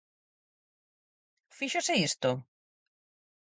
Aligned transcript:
¿Fíxose 1.57 1.93
isto? 2.07 2.29